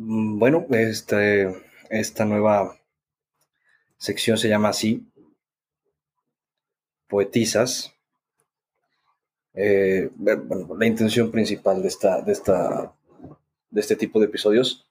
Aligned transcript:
Mm, 0.00 0.38
bueno, 0.38 0.66
este, 0.70 1.54
esta 1.90 2.24
nueva 2.24 2.74
sección 3.98 4.38
se 4.38 4.48
llama 4.48 4.70
así, 4.70 5.06
Poetizas. 7.06 7.92
Eh, 9.52 10.10
bueno, 10.14 10.74
la 10.74 10.86
intención 10.86 11.30
principal 11.30 11.82
de, 11.82 11.88
esta, 11.88 12.22
de, 12.22 12.32
esta, 12.32 12.94
de 13.68 13.80
este 13.80 13.96
tipo 13.96 14.18
de 14.20 14.26
episodios 14.26 14.86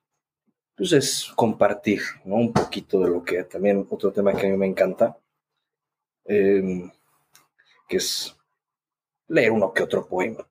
pues 0.75 0.91
es 0.93 1.31
compartir 1.35 2.01
¿no? 2.25 2.35
un 2.35 2.53
poquito 2.53 2.99
de 2.99 3.09
lo 3.09 3.23
que 3.23 3.43
también 3.45 3.87
otro 3.89 4.11
tema 4.11 4.33
que 4.35 4.45
a 4.45 4.49
mí 4.51 4.57
me 4.57 4.67
encanta, 4.67 5.17
em, 6.25 6.91
que 7.87 7.97
es 7.97 8.35
leer 9.27 9.51
uno 9.51 9.73
que 9.73 9.83
otro 9.83 10.07
poema, 10.07 10.47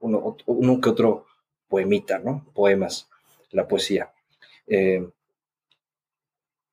uno, 0.00 0.36
uno 0.46 0.80
que 0.80 0.88
otro 0.88 1.26
poemita, 1.68 2.18
¿no? 2.18 2.46
Poemas, 2.54 3.08
la 3.50 3.68
poesía. 3.68 4.12
Em, 4.66 5.10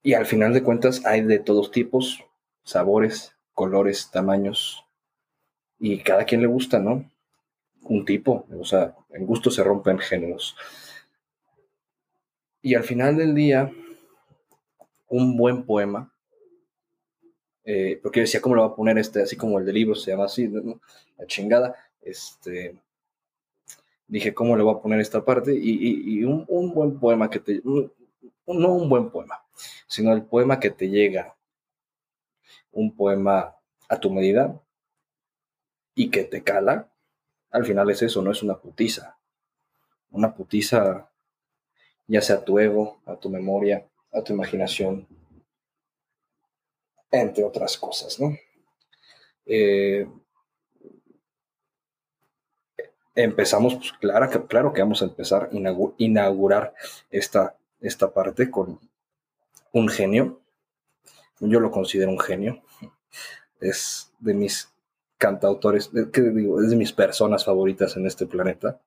y 0.03 0.13
al 0.13 0.25
final 0.25 0.53
de 0.53 0.63
cuentas 0.63 1.05
hay 1.05 1.21
de 1.21 1.39
todos 1.39 1.71
tipos, 1.71 2.23
sabores, 2.63 3.35
colores, 3.53 4.11
tamaños, 4.11 4.85
y 5.79 5.99
cada 5.99 6.25
quien 6.25 6.41
le 6.41 6.47
gusta, 6.47 6.79
¿no? 6.79 7.09
Un 7.83 8.05
tipo, 8.05 8.45
o 8.59 8.65
sea, 8.65 8.95
en 9.09 9.25
gusto 9.25 9.49
se 9.51 9.63
rompen 9.63 9.99
géneros. 9.99 10.55
Y 12.61 12.75
al 12.75 12.83
final 12.83 13.15
del 13.15 13.35
día, 13.35 13.71
un 15.07 15.37
buen 15.37 15.65
poema, 15.65 16.11
eh, 17.63 17.99
porque 18.01 18.21
decía, 18.21 18.41
¿cómo 18.41 18.55
lo 18.55 18.61
va 18.61 18.67
a 18.69 18.75
poner 18.75 18.97
este? 18.97 19.21
Así 19.21 19.35
como 19.35 19.59
el 19.59 19.65
de 19.65 19.73
libro 19.73 19.95
se 19.95 20.11
llama 20.11 20.25
así, 20.25 20.47
la 20.47 21.27
chingada. 21.27 21.75
Este, 22.01 22.75
dije, 24.07 24.33
¿cómo 24.33 24.55
le 24.55 24.63
voy 24.63 24.75
a 24.75 24.81
poner 24.81 24.99
esta 24.99 25.23
parte? 25.23 25.53
Y, 25.55 26.23
un, 26.23 26.45
buen 26.73 26.99
poema 26.99 27.29
que 27.29 27.39
te... 27.39 27.61
no 27.63 27.87
un 28.45 28.89
buen 28.89 29.09
poema, 29.09 29.43
sino 29.87 30.13
el 30.13 30.23
poema 30.23 30.59
que 30.59 30.71
te 30.71 30.89
llega, 30.89 31.35
un 32.71 32.95
poema 32.95 33.55
a 33.89 33.99
tu 33.99 34.09
medida 34.09 34.61
y 35.93 36.09
que 36.09 36.23
te 36.23 36.43
cala, 36.43 36.91
al 37.51 37.65
final 37.65 37.89
es 37.89 38.01
eso, 38.01 38.21
no 38.21 38.31
es 38.31 38.43
una 38.43 38.59
putiza. 38.59 39.17
Una 40.11 40.33
putiza 40.33 41.09
ya 42.07 42.21
sea 42.21 42.37
a 42.37 42.45
tu 42.45 42.59
ego, 42.59 43.01
a 43.05 43.15
tu 43.15 43.29
memoria, 43.29 43.87
a 44.11 44.21
tu 44.21 44.33
imaginación, 44.33 45.07
entre 47.11 47.43
otras 47.43 47.77
cosas, 47.77 48.19
¿no? 48.19 48.37
Eh, 49.45 50.07
empezamos, 53.15 53.75
pues 53.75 53.93
claro 53.93 54.29
que, 54.29 54.45
claro 54.45 54.73
que 54.73 54.81
vamos 54.81 55.01
a 55.01 55.05
empezar 55.05 55.49
a 55.51 55.93
inaugurar 55.97 56.73
esta, 57.09 57.55
esta 57.79 58.13
parte 58.13 58.51
con 58.51 58.79
un 59.71 59.89
genio. 59.89 60.41
Yo 61.39 61.59
lo 61.59 61.71
considero 61.71 62.11
un 62.11 62.19
genio. 62.19 62.61
Es 63.59 64.11
de 64.19 64.33
mis 64.33 64.69
cantautores, 65.17 65.89
¿qué 66.11 66.21
digo? 66.21 66.61
Es 66.61 66.69
de 66.69 66.75
mis 66.75 66.91
personas 66.91 67.45
favoritas 67.45 67.95
en 67.95 68.05
este 68.05 68.25
planeta. 68.25 68.79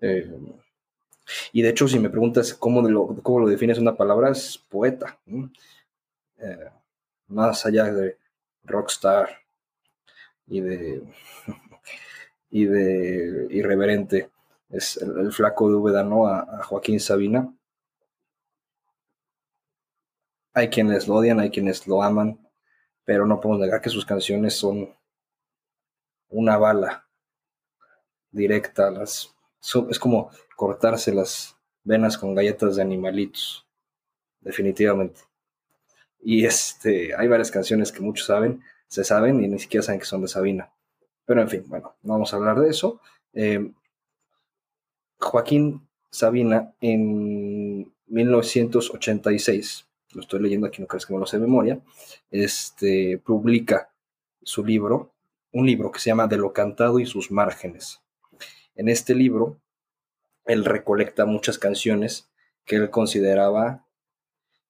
Eh, 0.00 0.30
y 1.52 1.62
de 1.62 1.68
hecho, 1.70 1.88
si 1.88 1.98
me 1.98 2.10
preguntas 2.10 2.52
cómo 2.54 2.82
lo, 2.82 3.06
cómo 3.22 3.40
lo 3.40 3.48
defines 3.48 3.78
una 3.78 3.96
palabra, 3.96 4.30
es 4.30 4.58
poeta. 4.58 5.18
Eh, 6.38 6.70
más 7.28 7.64
allá 7.64 7.84
de 7.84 8.18
rockstar 8.64 9.28
y 10.46 10.60
de, 10.60 11.02
y 12.54 12.66
de 12.66 13.48
irreverente, 13.50 14.30
es 14.70 14.96
el, 14.98 15.32
flaco 15.32 15.68
de 15.68 15.74
Úbeda. 15.74 16.02
A, 16.02 16.62
Joaquín 16.62 17.00
Sabina. 17.00 17.52
Hay 20.52 20.68
quienes 20.70 21.08
lo 21.08 21.16
odian, 21.16 21.40
hay 21.40 21.50
quienes 21.50 21.88
lo 21.88 22.00
aman, 22.00 22.38
pero 23.04 23.26
no 23.26 23.40
podemos 23.40 23.60
negar 23.60 23.80
que 23.80 23.90
sus 23.90 24.06
canciones 24.06 24.54
son 24.54 24.94
una 26.28 26.56
bala 26.56 27.08
directa. 28.30 28.88
Las, 28.88 29.34
es 29.90 29.98
como 29.98 30.30
cortarse 30.54 31.12
las 31.12 31.56
venas 31.82 32.16
con 32.16 32.36
galletas 32.36 32.76
de 32.76 32.82
animalitos, 32.82 33.66
definitivamente. 34.40 35.22
Y 36.20 36.46
este, 36.46 37.16
hay 37.16 37.26
varias 37.26 37.50
canciones 37.50 37.90
que 37.90 38.00
muchos 38.00 38.28
saben, 38.28 38.62
se 38.86 39.02
saben 39.02 39.42
y 39.42 39.48
ni 39.48 39.58
siquiera 39.58 39.82
saben 39.82 39.98
que 39.98 40.06
son 40.06 40.22
de 40.22 40.28
Sabina. 40.28 40.73
Pero 41.26 41.40
en 41.40 41.48
fin, 41.48 41.64
bueno, 41.66 41.94
no 42.02 42.14
vamos 42.14 42.32
a 42.32 42.36
hablar 42.36 42.60
de 42.60 42.70
eso. 42.70 43.00
Eh, 43.32 43.70
Joaquín 45.18 45.86
Sabina 46.10 46.72
en 46.80 47.92
1986, 48.06 49.86
lo 50.12 50.20
estoy 50.20 50.40
leyendo 50.40 50.66
aquí, 50.66 50.80
no 50.80 50.86
crees 50.86 51.06
que 51.06 51.14
me 51.14 51.18
lo 51.18 51.26
sé 51.26 51.38
de 51.38 51.46
memoria, 51.46 51.80
este, 52.30 53.18
publica 53.18 53.90
su 54.42 54.64
libro, 54.64 55.12
un 55.52 55.66
libro 55.66 55.90
que 55.90 55.98
se 55.98 56.10
llama 56.10 56.26
De 56.26 56.36
lo 56.36 56.52
cantado 56.52 57.00
y 57.00 57.06
sus 57.06 57.30
márgenes. 57.30 58.00
En 58.76 58.88
este 58.88 59.14
libro 59.14 59.58
él 60.44 60.64
recolecta 60.64 61.24
muchas 61.24 61.58
canciones 61.58 62.30
que 62.64 62.76
él 62.76 62.90
consideraba 62.90 63.86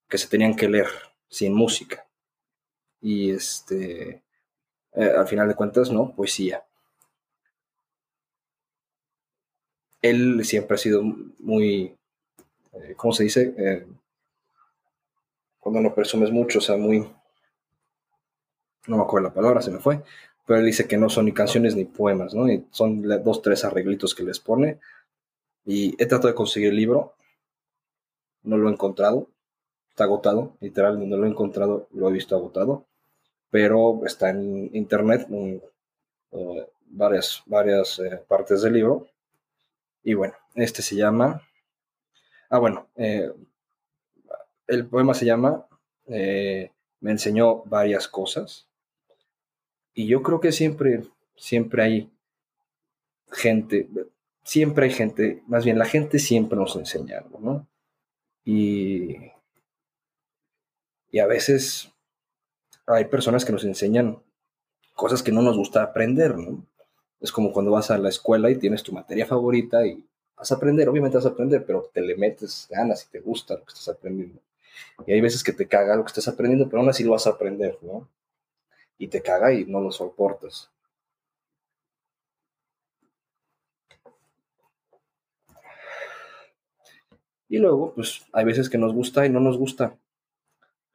que 0.09 0.19
se 0.19 0.28
tenían 0.28 0.54
que 0.54 0.69
leer 0.69 0.88
sin 1.28 1.54
música. 1.54 2.06
Y 3.00 3.31
este, 3.31 4.22
eh, 4.94 5.12
al 5.16 5.27
final 5.27 5.49
de 5.49 5.55
cuentas, 5.55 5.91
¿no? 5.91 6.15
Poesía. 6.15 6.65
Él 10.00 10.44
siempre 10.44 10.75
ha 10.75 10.78
sido 10.78 11.03
muy, 11.38 11.97
eh, 12.75 12.94
¿cómo 12.97 13.12
se 13.12 13.25
dice? 13.25 13.55
Eh, 13.56 13.87
cuando 15.59 15.81
no 15.81 15.94
presumes 15.94 16.31
mucho, 16.31 16.59
o 16.59 16.62
sea, 16.62 16.77
muy, 16.77 17.00
no 18.87 18.97
me 18.97 19.03
acuerdo 19.03 19.28
la 19.28 19.34
palabra, 19.34 19.62
se 19.62 19.71
me 19.71 19.81
fue, 19.81 20.03
pero 20.47 20.60
él 20.60 20.66
dice 20.66 20.87
que 20.87 20.99
no 20.99 21.09
son 21.09 21.25
ni 21.25 21.32
canciones 21.32 21.75
ni 21.75 21.87
poemas, 21.87 22.34
¿no? 22.34 22.47
Son 22.71 23.03
dos, 23.03 23.43
tres 23.43 23.65
arreglitos 23.65 24.15
que 24.15 24.25
les 24.25 24.38
pone 24.38 24.78
y 25.65 25.94
he 26.00 26.06
tratado 26.06 26.28
de 26.28 26.34
conseguir 26.34 26.69
el 26.69 26.76
libro, 26.76 27.15
no 28.43 28.59
lo 28.59 28.69
he 28.69 28.72
encontrado, 28.72 29.31
está 29.88 30.05
agotado, 30.05 30.56
literal, 30.61 31.09
no 31.09 31.16
lo 31.16 31.25
he 31.25 31.31
encontrado, 31.31 31.88
lo 31.93 32.09
he 32.11 32.12
visto 32.12 32.37
agotado, 32.37 32.87
pero 33.50 34.05
está 34.05 34.31
en 34.31 34.75
internet, 34.75 35.27
eh, 35.31 36.69
varias, 36.87 37.43
varias 37.47 37.99
eh, 38.00 38.21
partes 38.27 38.62
del 38.62 38.75
libro. 38.75 39.06
Y 40.03 40.15
bueno, 40.15 40.34
este 40.55 40.82
se 40.82 40.97
llama, 40.97 41.41
ah 42.50 42.59
bueno, 42.59 42.88
eh, 42.97 43.31
el 44.66 44.87
poema 44.87 45.15
se 45.15 45.27
llama 45.27 45.66
Me 46.06 46.71
enseñó 47.10 47.62
varias 47.65 48.09
cosas. 48.09 48.69
Y 49.94 50.09
yo 50.09 50.22
creo 50.22 50.41
que 50.41 50.50
siempre, 50.50 51.05
siempre 51.37 51.82
hay 51.82 52.11
gente, 53.31 53.88
siempre 54.43 54.87
hay 54.87 54.93
gente, 54.93 55.43
más 55.47 55.65
bien 55.65 55.78
la 55.78 55.84
gente 55.84 56.19
siempre 56.19 56.59
nos 56.59 56.75
enseña 56.76 57.19
algo, 57.19 57.38
¿no? 57.41 57.69
Y, 58.44 59.16
y 61.11 61.19
a 61.21 61.26
veces 61.26 61.94
hay 62.86 63.06
personas 63.06 63.44
que 63.44 63.52
nos 63.52 63.64
enseñan 63.64 64.22
cosas 64.94 65.22
que 65.22 65.32
no 65.32 65.42
nos 65.42 65.56
gusta 65.56 65.82
aprender, 65.82 66.36
¿no? 66.36 66.64
Es 67.20 67.32
como 67.32 67.52
cuando 67.52 67.72
vas 67.72 67.90
a 67.90 67.98
la 67.98 68.08
escuela 68.08 68.50
y 68.50 68.58
tienes 68.58 68.82
tu 68.82 68.92
materia 68.92 69.26
favorita 69.26 69.86
y 69.86 70.04
vas 70.36 70.52
a 70.52 70.56
aprender, 70.56 70.88
obviamente 70.88 71.16
vas 71.16 71.26
a 71.26 71.30
aprender, 71.30 71.64
pero 71.64 71.90
te 71.92 72.00
le 72.00 72.16
metes 72.16 72.68
ganas 72.70 73.04
y 73.04 73.10
te 73.10 73.20
gusta 73.20 73.54
lo 73.54 73.64
que 73.64 73.72
estás 73.72 73.88
aprendiendo. 73.88 74.40
Y 75.06 75.12
hay 75.12 75.20
veces 75.20 75.42
que 75.42 75.52
te 75.52 75.66
caga 75.66 75.96
lo 75.96 76.04
que 76.04 76.08
estás 76.08 76.28
aprendiendo, 76.28 76.68
pero 76.68 76.80
aún 76.80 76.90
así 76.90 77.04
lo 77.04 77.12
vas 77.12 77.26
a 77.26 77.30
aprender, 77.30 77.78
¿no? 77.82 78.08
Y 78.98 79.08
te 79.08 79.22
caga 79.22 79.52
y 79.52 79.64
no 79.64 79.80
lo 79.80 79.90
soportas. 79.90 80.70
Y 87.48 87.58
luego, 87.58 87.94
pues 87.94 88.26
hay 88.32 88.44
veces 88.44 88.69
que 88.69 88.78
nos 88.78 88.92
gusta 88.92 89.26
y 89.26 89.30
no 89.30 89.40
nos 89.40 89.56
gusta 89.56 89.96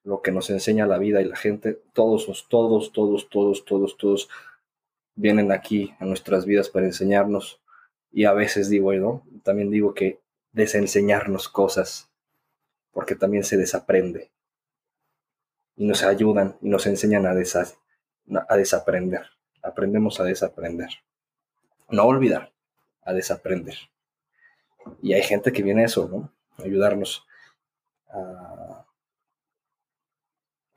lo 0.09 0.23
que 0.23 0.31
nos 0.31 0.49
enseña 0.49 0.87
la 0.87 0.97
vida 0.97 1.21
y 1.21 1.25
la 1.25 1.35
gente. 1.35 1.79
Todos, 1.93 2.25
todos, 2.49 2.91
todos, 2.91 3.29
todos, 3.29 3.63
todos, 3.63 3.95
todos 3.95 4.29
vienen 5.13 5.51
aquí 5.51 5.93
a 5.99 6.05
nuestras 6.05 6.47
vidas 6.47 6.67
para 6.67 6.87
enseñarnos. 6.87 7.61
Y 8.11 8.25
a 8.25 8.33
veces 8.33 8.69
digo, 8.69 8.91
¿no? 8.93 9.23
También 9.43 9.69
digo 9.69 9.93
que 9.93 10.19
desenseñarnos 10.51 11.47
cosas, 11.47 12.09
porque 12.91 13.13
también 13.13 13.43
se 13.43 13.55
desaprende. 13.55 14.31
Y 15.75 15.85
nos 15.85 16.01
ayudan 16.01 16.57
y 16.59 16.69
nos 16.69 16.87
enseñan 16.87 17.27
a, 17.27 17.35
a 18.47 18.57
desaprender. 18.57 19.27
Aprendemos 19.61 20.19
a 20.19 20.23
desaprender. 20.23 20.89
No 21.91 22.05
olvidar, 22.05 22.51
a 23.03 23.13
desaprender. 23.13 23.77
Y 25.03 25.13
hay 25.13 25.21
gente 25.21 25.51
que 25.53 25.61
viene 25.61 25.83
a 25.83 25.85
eso, 25.85 26.09
¿no? 26.09 26.33
ayudarnos 26.65 27.27
a, 28.09 28.87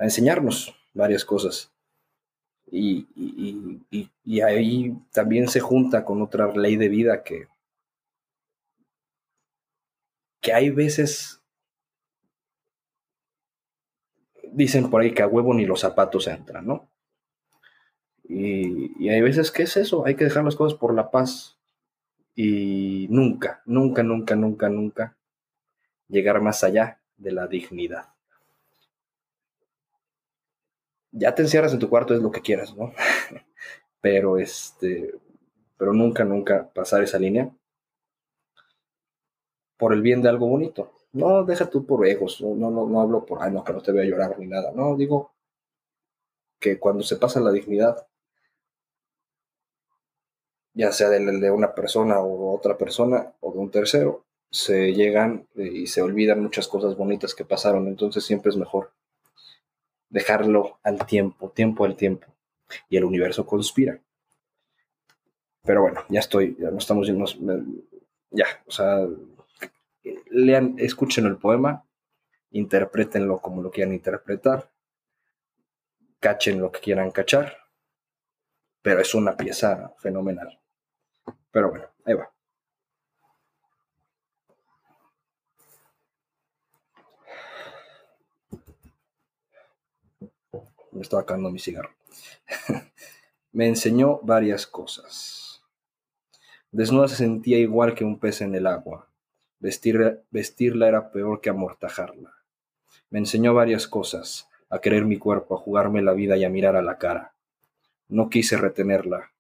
enseñarnos 0.05 0.75
varias 0.93 1.25
cosas. 1.25 1.73
Y, 2.71 3.07
ahí 4.43 4.97
también 5.13 5.49
se 5.49 5.61
junta 5.61 6.05
con 6.05 6.23
otra 6.23 6.53
ley 6.55 6.77
de 6.77 6.89
vida 6.89 7.23
que, 7.23 7.49
que 10.41 10.53
hay 10.53 10.71
veces, 10.71 11.43
dicen 14.53 14.89
por 14.91 15.03
ahí 15.03 15.13
que 15.13 15.23
a 15.23 15.27
huevo 15.27 15.53
ni 15.53 15.67
los 15.67 15.81
zapatos 15.81 16.27
entran, 16.29 16.67
¿no? 16.67 16.91
Y, 18.25 19.05
y 19.05 19.11
hay 19.11 19.21
veces 19.21 19.51
que 19.51 19.65
es 19.65 19.77
eso, 19.77 20.07
hay 20.07 20.15
que 20.15 20.25
dejar 20.25 20.45
las 20.45 20.57
cosas 20.57 20.79
por 20.79 20.95
la 20.95 21.11
paz 21.11 21.59
y 22.35 23.07
nunca, 23.11 23.63
nunca, 23.67 24.03
nunca, 24.03 24.35
nunca, 24.35 24.69
nunca 24.71 25.17
llegar 26.09 26.41
más 26.41 26.65
allá 26.65 27.01
de 27.17 27.33
la 27.33 27.47
dignidad. 27.47 28.12
Ya 31.13 31.35
te 31.35 31.43
encierras 31.43 31.73
en 31.73 31.79
tu 31.79 31.89
cuarto, 31.89 32.15
es 32.15 32.21
lo 32.21 32.31
que 32.31 32.41
quieras, 32.41 32.75
¿no? 32.77 32.93
pero 34.01 34.39
este, 34.39 35.15
pero 35.79 35.93
nunca, 35.93 36.25
nunca 36.25 36.71
pasar 36.73 37.03
esa 37.03 37.19
línea 37.19 37.51
por 39.77 39.93
el 39.93 40.03
bien 40.03 40.23
de 40.23 40.29
algo 40.29 40.49
bonito. 40.49 40.93
No, 41.13 41.45
deja 41.45 41.69
tú 41.69 41.85
por 41.85 42.07
egos, 42.07 42.41
no, 42.41 42.71
no, 42.71 42.87
no 42.87 43.01
hablo 43.01 43.27
por, 43.27 43.43
ay, 43.43 43.53
no, 43.53 43.65
que 43.65 43.73
no 43.73 43.83
te 43.83 43.93
voy 43.93 44.03
a 44.03 44.05
llorar 44.05 44.39
ni 44.39 44.47
nada. 44.47 44.73
No, 44.73 44.97
digo 44.97 45.33
que 46.59 46.79
cuando 46.79 47.03
se 47.03 47.17
pasa 47.17 47.41
la 47.41 47.51
dignidad, 47.51 48.07
ya 50.75 50.93
sea 50.93 51.09
de, 51.11 51.19
de 51.19 51.51
una 51.51 51.75
persona 51.75 52.21
o 52.21 52.55
otra 52.55 52.79
persona 52.79 53.35
o 53.41 53.53
de 53.53 53.59
un 53.59 53.71
tercero, 53.71 54.25
se 54.51 54.93
llegan 54.95 55.49
y 55.55 55.87
se 55.87 56.03
olvidan 56.03 56.43
muchas 56.43 56.69
cosas 56.69 56.97
bonitas 56.97 57.35
que 57.35 57.45
pasaron. 57.45 57.89
Entonces 57.89 58.25
siempre 58.25 58.51
es 58.51 58.57
mejor 58.57 58.93
dejarlo 60.13 60.79
al 60.83 61.05
tiempo, 61.07 61.51
tiempo 61.51 61.85
al 61.85 61.97
tiempo. 61.97 62.27
Y 62.89 62.97
el 62.97 63.05
universo 63.05 63.45
conspira. 63.45 64.01
Pero 65.65 65.83
bueno, 65.83 66.05
ya 66.09 66.21
estoy, 66.21 66.57
ya 66.59 66.71
no 66.71 66.79
estamos, 66.79 67.09
ya, 68.31 68.47
o 68.67 68.71
sea, 68.71 69.07
lean, 70.31 70.75
escuchen 70.79 71.27
el 71.27 71.37
poema, 71.37 71.85
interpretenlo 72.51 73.41
como 73.41 73.63
lo 73.63 73.71
quieran 73.71 73.95
interpretar, 73.95 74.71
cachen 76.19 76.61
lo 76.61 76.73
que 76.73 76.81
quieran 76.81 77.11
cachar, 77.11 77.57
pero 78.83 79.01
es 79.01 79.15
una 79.15 79.37
pieza 79.37 79.95
fenomenal. 79.99 80.61
Pero 81.53 81.71
bueno, 81.71 81.87
ahí 82.05 82.15
va. 82.15 82.32
Me 91.03 91.05
estaba 91.05 91.23
acabando 91.23 91.51
mi 91.51 91.59
cigarro. 91.59 91.91
Me 93.53 93.67
enseñó 93.67 94.21
varias 94.23 94.69
cosas. 94.69 95.65
Desnuda 96.71 97.09
se 97.09 97.17
sentía 97.17 97.59
igual 97.59 97.97
que 97.97 98.05
un 98.05 98.21
pez 98.21 98.41
en 98.41 98.55
el 98.55 98.69
agua 98.69 99.09
vestirla 99.59 100.89
era 100.89 101.11
peor 101.11 101.41
que 101.41 101.51
amortajarla. 101.51 102.33
Me 103.11 103.19
enseñó 103.19 103.53
varias 103.53 103.89
cosas, 103.89 104.49
a 104.71 104.81
querer 104.81 105.05
mi 105.05 105.19
cuerpo, 105.19 105.57
a 105.57 105.59
jugarme 105.59 106.03
la 106.03 106.13
vida 106.13 106.37
y 106.37 106.45
a 106.45 106.49
mirar 106.49 106.77
a 106.77 106.83
la 106.83 106.99
cara. 106.99 107.35
No 108.09 108.31
quise 108.31 108.57
retenerla. 108.57 109.33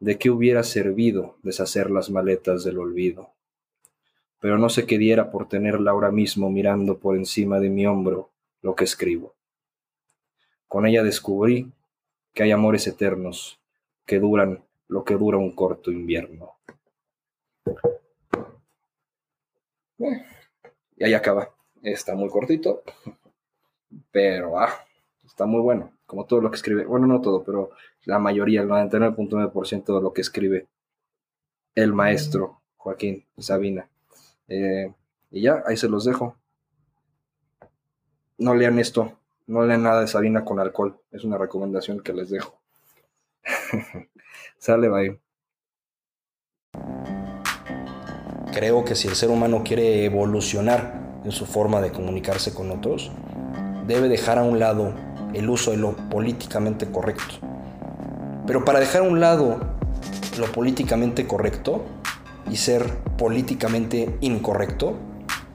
¿De 0.00 0.16
qué 0.16 0.30
hubiera 0.30 0.62
servido 0.62 1.36
deshacer 1.42 1.90
las 1.90 2.08
maletas 2.08 2.64
del 2.64 2.78
olvido? 2.78 3.34
Pero 4.40 4.56
no 4.56 4.70
sé 4.70 4.86
qué 4.86 4.96
diera 4.96 5.30
por 5.30 5.46
tenerla 5.46 5.90
ahora 5.90 6.10
mismo 6.10 6.48
mirando 6.48 6.98
por 6.98 7.16
encima 7.16 7.60
de 7.60 7.68
mi 7.68 7.86
hombro 7.86 8.30
lo 8.62 8.74
que 8.74 8.84
escribo. 8.84 9.35
Con 10.68 10.86
ella 10.86 11.02
descubrí 11.02 11.72
que 12.34 12.42
hay 12.42 12.50
amores 12.50 12.86
eternos 12.86 13.60
que 14.04 14.18
duran 14.18 14.62
lo 14.88 15.04
que 15.04 15.14
dura 15.14 15.38
un 15.38 15.54
corto 15.54 15.90
invierno 15.90 16.56
y 20.96 21.04
ahí 21.04 21.14
acaba. 21.14 21.50
Está 21.82 22.14
muy 22.14 22.28
cortito, 22.28 22.82
pero 24.10 24.58
ah, 24.58 24.72
está 25.24 25.46
muy 25.46 25.60
bueno, 25.60 25.92
como 26.06 26.26
todo 26.26 26.40
lo 26.40 26.50
que 26.50 26.56
escribe. 26.56 26.84
Bueno, 26.84 27.06
no 27.06 27.20
todo, 27.20 27.44
pero 27.44 27.70
la 28.04 28.18
mayoría, 28.18 28.62
el 28.62 28.68
99.9% 28.68 29.94
de 29.94 30.02
lo 30.02 30.12
que 30.12 30.20
escribe 30.20 30.66
el 31.74 31.92
maestro 31.92 32.62
Joaquín 32.76 33.24
Sabina. 33.38 33.88
Eh, 34.48 34.92
y 35.30 35.42
ya, 35.42 35.62
ahí 35.66 35.76
se 35.76 35.88
los 35.88 36.04
dejo. 36.04 36.36
No 38.38 38.54
lean 38.54 38.78
esto, 38.78 39.18
no 39.46 39.64
lean 39.64 39.82
nada 39.82 40.00
de 40.00 40.08
Sabina 40.08 40.44
con 40.44 40.60
alcohol. 40.60 41.00
Es 41.10 41.24
una 41.24 41.38
recomendación 41.38 42.00
que 42.00 42.12
les 42.12 42.30
dejo. 42.30 42.60
Sale, 44.58 44.88
bye. 44.88 45.20
Creo 48.52 48.84
que 48.84 48.94
si 48.94 49.06
el 49.08 49.14
ser 49.14 49.30
humano 49.30 49.62
quiere 49.64 50.04
evolucionar 50.04 51.20
en 51.24 51.30
su 51.30 51.46
forma 51.46 51.80
de 51.80 51.92
comunicarse 51.92 52.54
con 52.54 52.70
otros, 52.70 53.12
debe 53.86 54.08
dejar 54.08 54.38
a 54.38 54.42
un 54.42 54.58
lado 54.58 54.94
el 55.34 55.50
uso 55.50 55.72
de 55.72 55.76
lo 55.76 55.94
políticamente 56.08 56.90
correcto. 56.90 57.34
Pero 58.46 58.64
para 58.64 58.80
dejar 58.80 59.02
a 59.02 59.04
un 59.04 59.20
lado 59.20 59.60
lo 60.38 60.46
políticamente 60.52 61.26
correcto 61.26 61.84
y 62.50 62.56
ser 62.56 62.96
políticamente 63.18 64.16
incorrecto, 64.20 64.94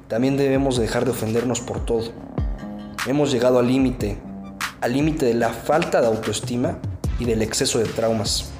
también 0.07 0.37
debemos 0.37 0.77
dejar 0.77 1.05
de 1.05 1.11
ofendernos 1.11 1.61
por 1.61 1.85
todo. 1.85 2.11
Hemos 3.07 3.31
llegado 3.31 3.57
al 3.57 3.65
límite, 3.65 4.15
al 4.79 4.93
límite 4.93 5.25
de 5.25 5.33
la 5.33 5.49
falta 5.49 6.01
de 6.01 6.07
autoestima 6.07 6.77
y 7.17 7.25
del 7.25 7.41
exceso 7.41 7.79
de 7.79 7.85
traumas 7.85 8.51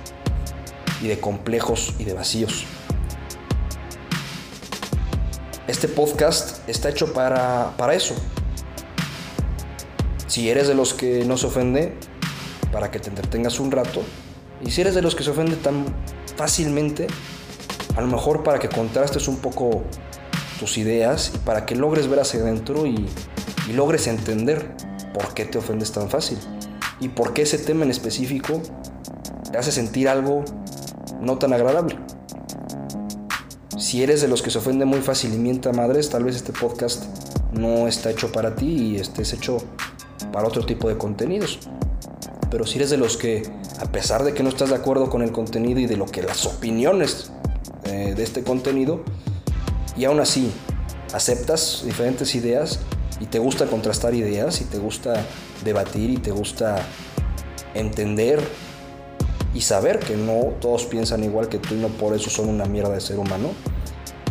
y 0.99 1.07
de 1.07 1.19
complejos 1.19 1.93
y 1.99 2.05
de 2.05 2.15
vacíos. 2.15 2.65
Este 5.67 5.87
podcast 5.87 6.67
está 6.67 6.89
hecho 6.89 7.13
para, 7.13 7.77
para 7.77 7.93
eso. 7.93 8.15
Si 10.25 10.49
eres 10.49 10.67
de 10.67 10.73
los 10.73 10.95
que 10.95 11.23
no 11.23 11.37
se 11.37 11.45
ofende, 11.45 11.93
para 12.71 12.89
que 12.89 12.97
te 12.97 13.09
entretengas 13.09 13.59
un 13.59 13.69
rato. 13.69 14.01
Y 14.65 14.71
si 14.71 14.81
eres 14.81 14.95
de 14.95 15.03
los 15.03 15.13
que 15.13 15.23
se 15.23 15.29
ofende 15.29 15.55
tan 15.55 15.85
fácilmente, 16.35 17.05
a 17.95 18.01
lo 18.01 18.07
mejor 18.07 18.41
para 18.41 18.57
que 18.57 18.69
contrastes 18.69 19.27
un 19.27 19.37
poco 19.37 19.83
tus 20.59 20.79
ideas 20.79 21.31
y 21.35 21.37
para 21.37 21.67
que 21.67 21.75
logres 21.75 22.07
ver 22.07 22.21
hacia 22.21 22.39
adentro 22.39 22.87
y, 22.87 23.07
y 23.67 23.73
logres 23.73 24.07
entender 24.07 24.75
por 25.13 25.33
qué 25.33 25.45
te 25.45 25.57
ofendes 25.57 25.91
tan 25.91 26.09
fácil 26.09 26.37
y 26.99 27.09
por 27.09 27.33
qué 27.33 27.43
ese 27.43 27.57
tema 27.57 27.83
en 27.83 27.91
específico 27.91 28.61
te 29.51 29.57
hace 29.57 29.71
sentir 29.71 30.07
algo 30.07 30.45
no 31.19 31.37
tan 31.37 31.53
agradable. 31.53 31.97
Si 33.77 34.03
eres 34.03 34.21
de 34.21 34.27
los 34.27 34.41
que 34.41 34.51
se 34.51 34.59
ofende 34.59 34.85
muy 34.85 35.01
fácil 35.01 35.33
y 35.33 35.37
mienta 35.37 35.73
madres, 35.73 36.09
tal 36.09 36.23
vez 36.23 36.35
este 36.35 36.53
podcast 36.53 37.03
no 37.51 37.87
está 37.87 38.11
hecho 38.11 38.31
para 38.31 38.55
ti 38.55 38.65
y 38.65 38.95
estés 38.97 39.33
hecho 39.33 39.57
para 40.31 40.47
otro 40.47 40.65
tipo 40.65 40.87
de 40.87 40.97
contenidos. 40.97 41.59
Pero 42.49 42.65
si 42.65 42.77
eres 42.77 42.89
de 42.89 42.97
los 42.97 43.17
que, 43.17 43.43
a 43.79 43.85
pesar 43.91 44.23
de 44.23 44.33
que 44.33 44.43
no 44.43 44.49
estás 44.49 44.69
de 44.69 44.75
acuerdo 44.75 45.09
con 45.09 45.21
el 45.21 45.31
contenido 45.31 45.79
y 45.79 45.87
de 45.87 45.97
lo 45.97 46.05
que 46.05 46.21
las 46.21 46.45
opiniones 46.45 47.31
eh, 47.83 48.13
de 48.15 48.23
este 48.23 48.43
contenido, 48.43 49.03
y 49.97 50.05
aún 50.05 50.19
así 50.19 50.51
aceptas 51.13 51.83
diferentes 51.85 52.35
ideas 52.35 52.79
y 53.21 53.27
te 53.27 53.37
gusta 53.37 53.67
contrastar 53.67 54.15
ideas 54.15 54.61
y 54.61 54.65
te 54.65 54.79
gusta 54.79 55.13
debatir 55.63 56.09
y 56.09 56.17
te 56.17 56.31
gusta 56.31 56.83
entender 57.75 58.41
y 59.53 59.61
saber 59.61 59.99
que 59.99 60.17
no 60.17 60.55
todos 60.59 60.85
piensan 60.85 61.23
igual 61.23 61.47
que 61.47 61.59
tú 61.59 61.75
y 61.75 61.77
no 61.77 61.89
por 61.89 62.15
eso 62.15 62.31
son 62.31 62.49
una 62.49 62.65
mierda 62.65 62.89
de 62.89 62.99
ser 62.99 63.19
humano, 63.19 63.51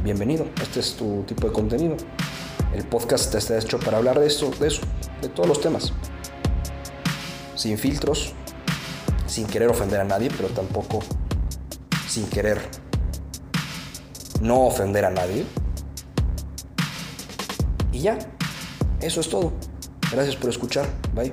bienvenido. 0.03 0.47
Este 0.61 0.81
es 0.81 0.95
tu 0.95 1.23
tipo 1.23 1.47
de 1.47 1.53
contenido. 1.53 1.97
El 2.75 2.85
podcast 2.85 3.33
está 3.33 3.57
hecho 3.57 3.79
para 3.79 3.99
hablar 3.99 4.19
de 4.19 4.27
eso, 4.27 4.51
de 4.59 4.67
eso, 4.67 4.83
de 5.23 5.29
todos 5.29 5.49
los 5.49 5.61
temas. 5.61 5.93
Sin 7.55 7.79
filtros, 7.79 8.33
sin 9.29 9.47
querer 9.47 9.69
ofender 9.69 10.01
a 10.01 10.05
nadie, 10.05 10.31
pero 10.37 10.49
tampoco 10.49 10.99
sin 12.09 12.27
querer 12.29 12.61
no 14.41 14.67
ofender 14.67 15.05
a 15.05 15.11
nadie. 15.11 15.45
Y 17.93 18.01
ya, 18.01 18.19
eso 19.01 19.21
es 19.21 19.29
todo. 19.29 19.53
Gracias 20.11 20.37
por 20.37 20.51
escuchar. 20.51 20.87
Bye. 21.15 21.33